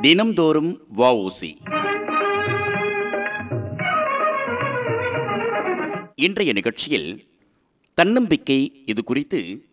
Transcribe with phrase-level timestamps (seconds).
[0.00, 1.56] தினம்தோறும் வஉசி.
[6.14, 7.24] இன்றைய நிகழ்ச்சியில்
[7.94, 9.64] தன்னம்பிக்கை இது குறித்து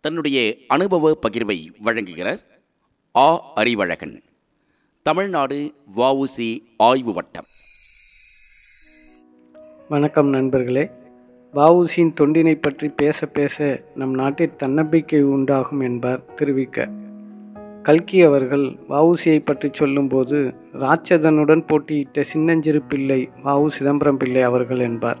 [0.00, 2.38] தன்னுடைய அனுபவ பகிர்வை வழங்குகிறார்
[3.16, 3.42] ஆ.
[3.54, 4.22] அறிவழகன்.
[5.02, 7.44] தமிழ்நாடு வஉசி ஆய்வு வட்டம்.
[9.88, 10.90] வணக்கம் நண்பர்களே.
[11.54, 17.01] வஉசியின் தொண்டினை பற்றி பேச பேச நம் நாட்டில் தன்னம்பிக்கை உண்டாகும் என்பார் திருவிக்க.
[17.82, 25.18] கல்கி அவர்கள் வஉசியை பற்றி சொல்லும்போது ராட்சதனுடன் போட்டியிட்ட சின்னஞ்சிறு பிள்ளை வஉ சிதம்பரம் பிள்ளை அவர்கள் என்பார்.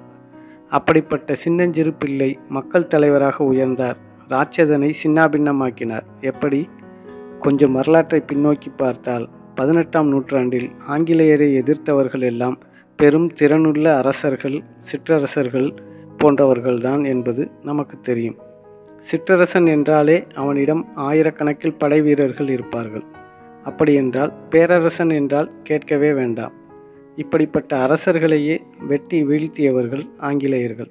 [0.68, 3.96] அப்படிப்பட்ட சின்னஞ்சிறு பிள்ளை மக்கள் தலைவராக உயர்ந்தார்.
[4.28, 6.02] ராட்சதனை சின்னாபின்னமாக்கினார்.
[6.20, 6.68] எப்படி?
[7.40, 12.58] கொஞ்சம் வரலாற்றை பின்னோக்கி பார்த்தால் பதினெட்டாம் நூற்றாண்டில் ஆங்கிலேயரை எதிர்த்தவர்கள் எல்லாம்
[12.96, 15.74] பெரும் திறனுள்ள அரசர்கள் சிற்றரசர்கள்
[16.18, 18.36] போன்றவர்கள்தான் என்பது நமக்கு தெரியும்.
[19.10, 23.04] சிற்றரசன் என்றாலே அவனிடம் ஆயிரக்கணக்கில் படை வீரர்கள் இருப்பார்கள்.
[23.64, 26.52] அப்படியென்றால் பேரரசன் என்றால் கேட்கவே வேண்டாம்.
[27.16, 30.90] இப்படிப்பட்ட அரசர்களையே வெட்டி வீழ்த்தியவர்கள் ஆங்கிலேயர்கள்.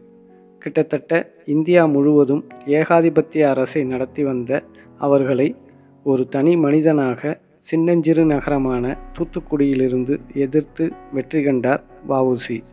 [0.60, 4.64] கிட்டத்தட்ட இந்தியா முழுவதும் ஏகாதிபத்திய அரசை நடத்தி வந்த
[4.98, 5.56] அவர்களை
[6.04, 12.64] ஒரு தனி மனிதனாக சின்னஞ்சிறு நகரமான தூத்துக்குடியிலிருந்து எதிர்த்து வெற்றி கண்டார் வவுசி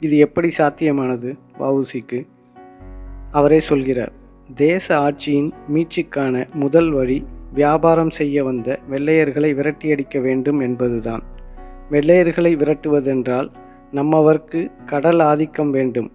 [0.00, 2.26] இது எப்படி சாத்தியமானது வவுசிக்கு
[3.30, 4.12] அவரே சொல்கிறார்
[4.54, 11.22] தேச ஆட்சியின் மீட்சிக்கான முதல் வழி வியாபாரம் செய்ய வந்த வெள்ளையர்களை விரட்டியடிக்க வேண்டும் என்பதுதான்.
[11.90, 13.50] வெள்ளையர்களை விரட்டுவதென்றால்
[13.92, 16.10] நம்மவர்க்கு கடல் ஆதிக்கம் வேண்டும்.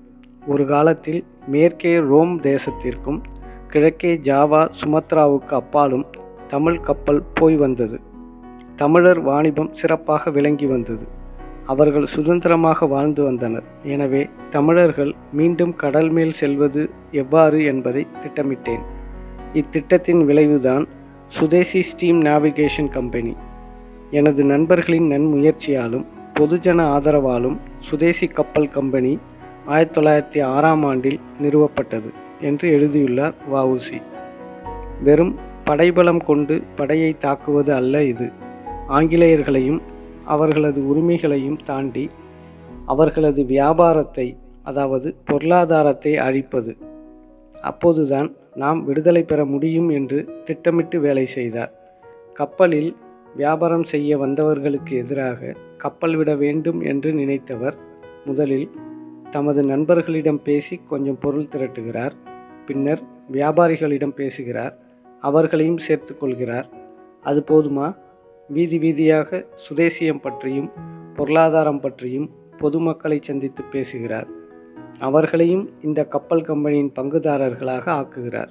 [0.47, 3.21] ஒரு காலத்தில் மேற்கே ரோம் தேசத்திற்கும்
[3.67, 6.05] கிழக்கே ஜாவா சுமத்ராவுக்கு அப்பாலும்
[6.47, 7.99] தமிழ் கப்பல் போய் வந்தது.
[8.75, 11.07] தமிழர் வாணிபம் சிறப்பாக விளங்கி வந்தது.
[11.71, 13.65] அவர்கள் சுதந்திரமாக வாழ்ந்து வந்தனர்.
[13.93, 14.21] எனவே
[14.55, 16.83] தமிழர்கள் மீண்டும் கடல் மேல் செல்வது
[17.21, 18.83] எவ்வாறு என்பதை திட்டமிட்டேன்.
[19.61, 20.85] இத்திட்டத்தின் விளைவுதான்
[21.37, 23.33] சுதேசி ஸ்டீம் நேவிகேஷன் கம்பெனி.
[24.19, 26.05] எனது நண்பர்களின் நன்முயற்சியாலும்
[26.37, 29.13] பொதுஜன ஆதரவாலும் சுதேசி கப்பல் கம்பெனி
[29.73, 32.09] ஆயிரத்தி தொள்ளாயிரத்தி ஆறாம் ஆண்டில் நிறுவப்பட்டது
[32.49, 33.99] என்று எழுதியுள்ளார் வவுசி
[35.07, 35.33] வெறும்
[35.67, 38.27] படைபலம் கொண்டு படையை தாக்குவது அல்ல இது.
[38.97, 39.79] ஆங்கிலேயர்களையும்
[40.29, 42.05] அவர்களது உரிமைகளையும் தாண்டி
[42.85, 44.27] அவர்களது வியாபாரத்தை
[44.63, 46.71] அதாவது பொருளாதாரத்தை அழிப்பது.
[47.61, 51.71] அப்போதுதான் நாம் விடுதலை பெற முடியும் என்று திட்டமிட்டு வேலை செய்தார்.
[52.33, 52.91] கப்பலில்
[53.35, 57.75] வியாபாரம் செய்ய வந்தவர்களுக்கு எதிராக கப்பல் விட வேண்டும் என்று நினைத்தவர்
[58.25, 58.67] முதலில்
[59.31, 62.15] தமது நண்பர்களிடம் பேசி கொஞ்சம் பொருள் திரட்டுகிறார்.
[62.65, 63.01] பின்னர்
[63.31, 64.73] வியாபாரிகளிடம் பேசுகிறார்.
[65.23, 66.67] அவர்களையும் சேர்த்து கொள்கிறார்.
[67.23, 67.87] அது போதுமா?
[68.49, 70.71] வீதி வீதியாக சுதேசியம் பற்றியும்
[71.15, 74.27] பொருளாதாரம் பற்றியும் பொதுமக்களை சந்தித்து பேசுகிறார்.
[74.99, 78.47] அவர்களையும் இந்த கப்பல் கம்பெனியின் பங்குதாரர்களாக ஆக்குகிறார்.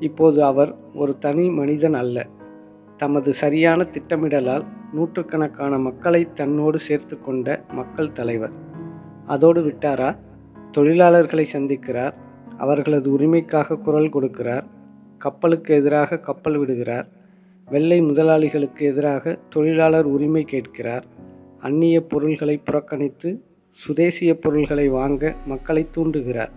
[0.00, 2.26] இப்போது அவர் ஒரு தனி மனிதன் அல்ல.
[2.96, 8.50] தமது சரியான திட்டமிடலால் நூற்றுக்கணக்கான மக்களை தன்னோடு சேர்த்து கொண்ட மக்கள் தலைவர்.
[9.26, 10.16] அதோடு விட்டாரா?
[10.72, 12.12] தொழிலாளர்களை சந்திக்கிறார்.
[12.58, 14.64] அவர்களது உரிமைக்காக குரல் கொடுக்கிறார்.
[15.18, 17.08] கப்பலுக்கு எதிராக கப்பல் விடுகிறார்.
[17.70, 21.04] வெள்ளை முதலாளிகளுக்கு எதிராக தொழிலாளர் உரிமை கேட்கிறார்.
[21.60, 23.42] அந்நிய பொருள்களை புறக்கணித்து
[23.72, 26.52] சுதேசிய பொருள்களை வாங்க மக்களை தூண்டுகிறார்.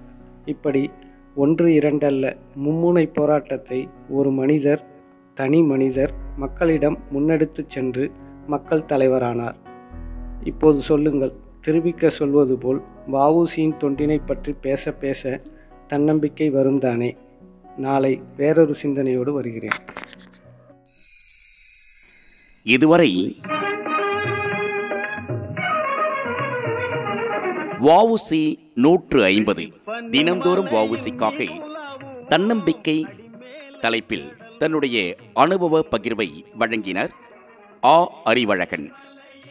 [0.46, 0.90] இப்படி
[1.36, 2.36] ஒன்று இரண்டல்ல
[2.66, 4.84] மும்முனை போராட்டத்தை ஒரு மனிதர்
[5.36, 8.12] தனி மனிதர் மக்களிடம் முன்னெடுத்து சென்று
[8.48, 9.58] மக்கள் தலைவரானார்.
[10.44, 11.34] இப்போது சொல்லுங்கள்
[11.66, 12.82] திருவிக்க சொல்வது போல்
[13.12, 15.42] வஉசியின் தொண்டினை பற்றி பேச பேச
[15.88, 17.12] தன்னம்பிக்கை வரும்தானே
[17.78, 19.78] நாளை வேறொரு சிந்தனையோடு வருகிறேன்.
[22.68, 23.38] இதுவரை
[27.80, 29.82] வாவுசி நூற்று ஐம்பது.
[30.10, 31.68] தினந்தோறும் வாவுசிக்காக
[32.28, 33.06] தன்னம்பிக்கை
[33.80, 37.10] தலைப்பில் தன்னுடைய அனுபவ பகிர்வை வழங்கினர்
[37.84, 38.10] ஆ.
[38.26, 38.92] அறிவழகன்.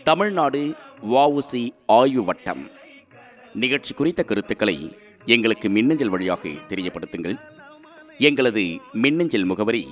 [0.04, 0.74] தமிழ்நாடு
[1.10, 2.70] வாவுசி ஆய்வு வட்டம்.
[3.54, 7.40] நிகழ்ச்சி குறித்த கருத்துக்களை எங்களுக்கு மின்னஞ்சல் வழியாக தெரியப்படுத்துங்கள்.
[8.18, 9.86] எங்களது மின்னஞ்சல் முகவரி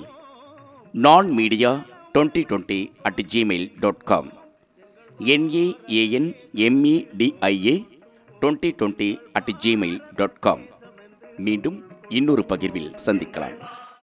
[0.91, 1.85] நான் media
[2.15, 4.27] twenty twenty at Gmail dot com
[5.19, 6.29] N A A N
[6.65, 7.73] M E D I A
[8.41, 10.63] twenty twenty at Gmail dot com
[11.37, 11.77] மீண்டும்
[12.09, 13.57] இன்னொரு பகிர்வில் சந்திக்கலாம்.